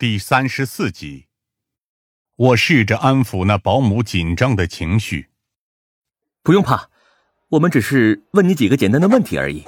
[0.00, 1.26] 第三十四集，
[2.34, 5.28] 我试着安抚那保姆紧张的情绪。
[6.42, 6.88] 不用怕，
[7.50, 9.62] 我们只是问你几个简单的问题而已。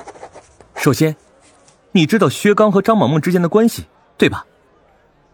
[0.75, 1.15] 首先，
[1.91, 3.85] 你知道薛刚和张萌萌之间的关系，
[4.17, 4.47] 对吧？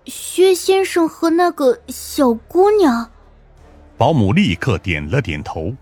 [0.07, 3.09] 薛先生和那个小姑娘，
[3.97, 5.77] 保姆立刻点了点头。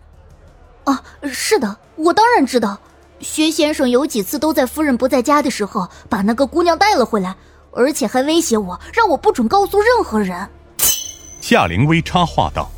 [0.85, 1.03] 啊，
[1.33, 2.79] 是的，我当然知道。
[3.21, 7.35] 薛先生有几次都在夫人不在家的时候把那个姑娘带了回来。
[7.77, 10.49] 而且还威胁我，让我不准告诉任何人。
[11.41, 12.71] 夏灵薇插话道：“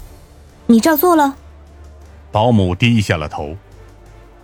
[0.67, 1.37] 你照做了。”
[2.33, 3.57] 保姆低下了头。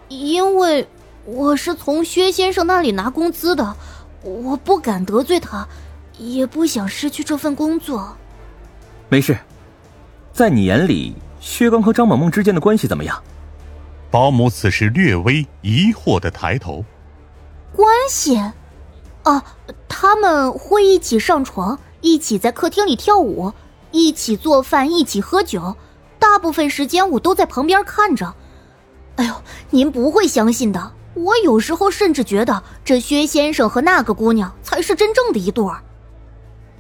[0.09, 0.88] 因为
[1.24, 3.77] 我是从薛先生那里拿工资的，
[4.23, 5.66] 我不敢得罪他，
[6.19, 8.16] 也不想失去这份工作。
[9.09, 9.37] 没事，
[10.32, 13.21] 在你眼里，薛刚和张萌萌之间的关系怎么样？
[14.10, 16.84] 保姆此时略微疑惑的抬头。
[17.74, 18.41] 关系。
[19.24, 19.43] 啊，
[20.07, 23.55] 他们会一起上床，一起在客厅里跳舞，
[23.91, 25.77] 一起做饭，一起喝酒。
[26.19, 28.35] 大部分时间我都在旁边看着。
[29.16, 29.35] 哎呦，
[29.71, 35.83] 您不会相信的，我有时候甚至觉得这薛先生和那个姑娘才是真正的一对儿。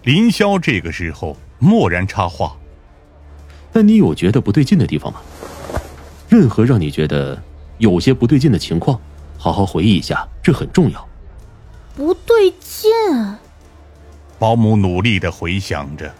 [0.02, 2.54] 林霄这个时候蓦然插话
[3.72, 5.22] ：“那你有觉得不对劲的地方吗？
[6.28, 7.42] 任何让你觉得
[7.78, 9.00] 有些不对劲的情况，
[9.38, 11.02] 好好回忆一下，这很重要。”
[11.96, 12.92] 不对劲，
[14.38, 16.12] 保姆努力的回想着。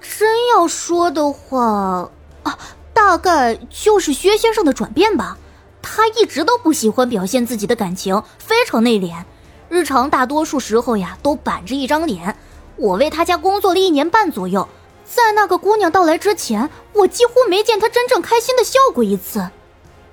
[0.00, 2.10] 真要说的话，
[2.42, 2.58] 啊，
[2.92, 5.38] 大概就是薛先生的转变吧。
[5.80, 9.24] 他一直都不喜欢表现自己的感情，非常内敛，
[9.68, 12.36] 日常大多数时候呀都板着一张脸。
[12.76, 14.68] 我为他家工作了一年半左右，
[15.04, 19.50] 在那个姑娘到来之前，我几乎没见他真正开心的笑过一次。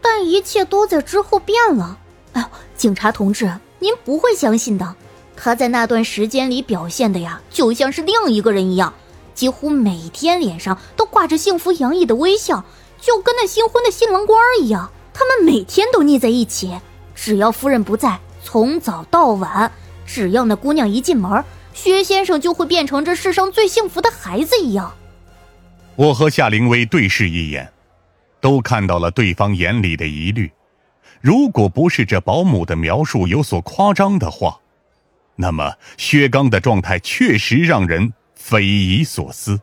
[0.01, 1.97] 但一切都在之后变了。
[2.33, 3.51] 哎呦，警察同志。
[3.79, 4.95] 您不会相信的，
[5.35, 8.93] 他在那段时间里表现的呀，就像是另一个人一样，
[9.33, 12.63] 几乎每天脸上都挂着幸福洋溢的微笑，
[12.99, 14.91] 就跟那新婚的新郎官一样。
[15.13, 16.77] 他们每天都腻在一起，
[17.15, 19.71] 只要夫人不在，从早到晚，
[20.05, 24.93] 只要那姑娘一进门，薛先生就会变成这世上最幸福的孩子一样。
[25.95, 27.71] 我和夏灵薇对视一眼，
[28.39, 30.49] 都看到了对方眼里的疑虑。
[31.21, 34.59] 如果不是这保姆的描述有所夸张的话，
[35.35, 39.59] 那么薛刚的状态确实让人匪夷所思。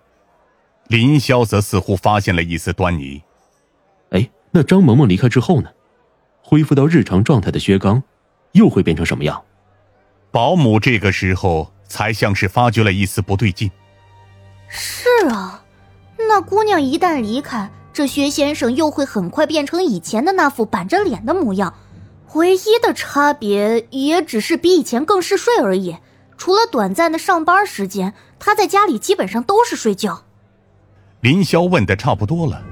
[0.88, 3.22] 林萧则似乎发现了一丝端倪。
[4.10, 5.70] 哎，那张萌萌离开之后呢？
[6.42, 8.02] 恢复到日常状态的薛刚，
[8.52, 9.42] 又会变成什么样？
[10.30, 13.70] 保姆这个时候才像是发觉了一丝不对劲。
[14.68, 15.64] 是啊，
[16.18, 17.70] 那姑娘一旦离开。
[17.96, 21.72] 这薛先生又会很快变成以前的那副板着脸的模样，
[22.34, 25.96] 唯一的差别也只是比以前更嗜睡而已。
[26.36, 30.24] 除了短暂的上班时间，他在家里基本上都是睡觉。
[31.22, 32.62] 林霄问的差不多了，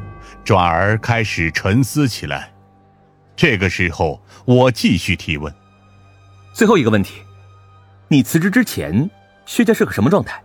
[0.45, 2.53] 转而开始沉思起来。
[3.35, 5.51] 这个时候，我继续提问：
[6.53, 7.23] 最后一个问题，
[8.09, 9.09] 你辞职之前，
[9.47, 10.43] 薛家是个什么状态？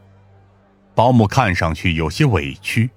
[0.95, 2.89] 保姆看上去有些委屈。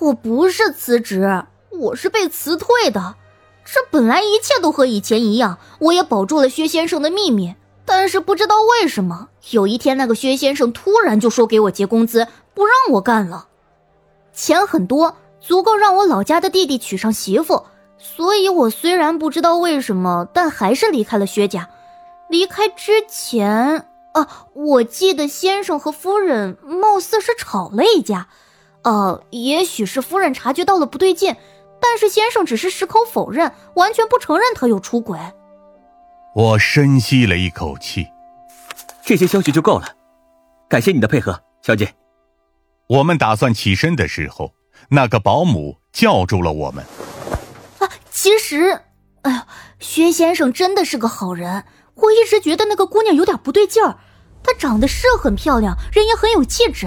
[0.00, 3.16] 我不是辞职，我是被辞退的。
[3.64, 7.54] 这本来一切都和以前一样，我也保住了薛先生的秘密。
[7.84, 13.48] 但是不知道为什么，有一天那个薛先生突然就说给我结工资，不让我干了。
[14.32, 17.64] 钱很多，足够让我老家的弟弟娶上媳妇。
[17.98, 21.68] 所以我虽然不知道为什么，但还是离开了薛家。
[22.28, 28.28] 离开之前啊，我记得先生和夫人貌似是吵了一架。
[28.88, 31.36] 呃，也许是夫人察觉到了不对劲，
[31.78, 35.18] 但是先生只是矢口否认，完全不承认他有出轨。
[36.34, 38.06] 我深吸了一口气，
[39.04, 39.94] 这些消息就够了，
[40.70, 41.92] 感谢你的配合，小姐。
[42.88, 44.54] 我们打算起身的时候，
[44.88, 46.82] 那个保姆叫住了我们。
[47.80, 48.80] 啊，其实，
[49.20, 49.46] 哎呀，
[49.78, 53.98] 薛先生真的是个好人，我一直觉得那个姑娘有点不对劲儿，
[54.42, 56.86] 她长得是很漂亮，人也很有气质。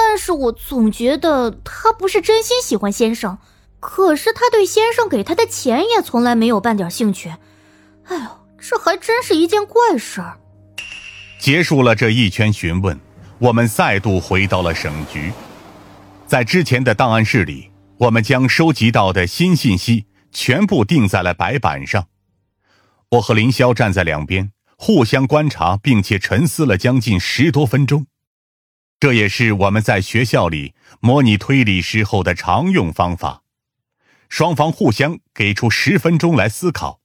[0.00, 3.38] 但是我总觉得他不是真心喜欢先生，
[3.80, 7.34] 可是他对先生给他的钱也从来没有半点兴趣。
[8.04, 8.22] 哎呦，
[8.60, 10.38] 这还真是一件怪事儿。
[11.40, 12.96] 结束了这一圈询问，
[13.40, 15.32] 我们再度回到了省局，
[16.28, 22.06] 在之前的档案室里，我们将收集到的新信息全部钉在了白板上。
[23.10, 28.06] 我和林霄站在两边，互相观察，并且沉思了将近十多分钟。
[29.00, 33.42] 这也是我们在学校里模拟推理时候的常用方法。
[34.28, 37.00] 双方互相给出十分钟来思考，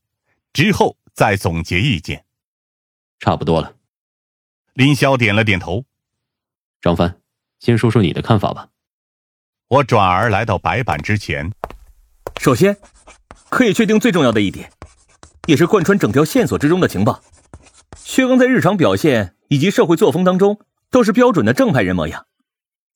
[0.51, 2.25] 之后再总结意见。
[3.19, 3.75] 差不多了。
[4.73, 5.85] 林霄点了点头。
[6.81, 7.21] 张帆，
[7.59, 8.69] 先说说你的看法吧。
[9.69, 11.51] 我转而来到白板之前。
[12.41, 12.75] 首先，
[13.49, 14.71] 可以确定最重要的一点，
[15.45, 17.21] 也是贯穿整条线索之中的情报：
[17.95, 20.59] 薛刚在日常表现以及社会作风当中，
[20.93, 22.27] 都是标准的正派人模样。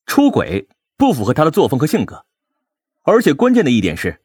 [0.06, 2.28] 出轨不符合他的作风和性格，
[3.02, 4.24] 而且关键的一点是，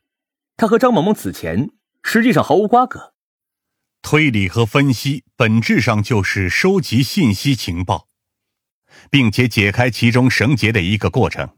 [0.59, 1.71] 他和张萌萌此前
[2.03, 3.15] 实际上毫无瓜葛。
[4.03, 8.09] 推理和分析本质上就是收集信息情报，
[9.11, 11.57] 并且解开其中绳结的一个过程。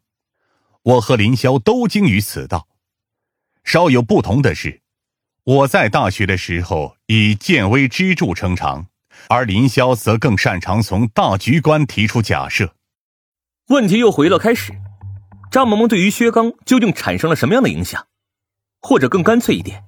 [0.82, 2.68] 我和林霄都精于此道。
[3.64, 4.82] 稍有不同的是，
[5.42, 8.86] 我在大学的时候以见微知著称长，
[9.28, 12.74] 而林霄则更擅长从大局观提出假设。
[13.68, 14.72] 问题又回到开始，
[15.50, 18.06] 张萌萌对于薛刚究竟产生了什么样的影响？
[18.80, 19.84] 或者更干脆一点，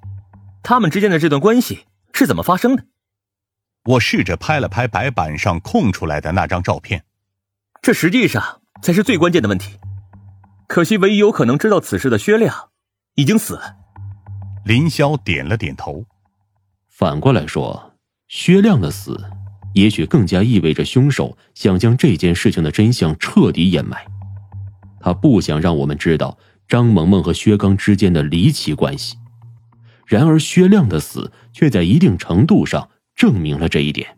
[0.63, 2.85] 他们之间的这段关系是怎么发生的？
[3.85, 7.05] 我试着拍了拍白板上空出来的那张照片，
[7.83, 9.79] 这实际上才是最关键的问题。
[10.67, 12.71] 可惜，唯一有可能知道此事的薛亮
[13.15, 13.77] 已经死了。
[14.65, 16.05] 林霄点了点头。
[16.89, 17.96] 反过来说，
[18.29, 19.25] 薛亮的死，
[19.75, 24.05] 也许更加意味着凶手想将这件事情的真相彻底掩埋。
[25.01, 26.37] 他不想让我们知道
[26.67, 29.17] 张萌萌和薛刚之间的离奇关系。
[30.07, 34.16] 然而，薛亮的死却在一定程度上证明了这一点。